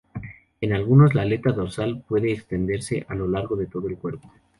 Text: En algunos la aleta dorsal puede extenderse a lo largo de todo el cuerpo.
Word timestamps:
En 0.61 0.73
algunos 0.73 1.13
la 1.13 1.21
aleta 1.21 1.51
dorsal 1.51 2.03
puede 2.09 2.31
extenderse 2.31 3.05
a 3.07 3.13
lo 3.13 3.27
largo 3.27 3.55
de 3.55 3.67
todo 3.67 3.87
el 3.87 3.99
cuerpo. 3.99 4.33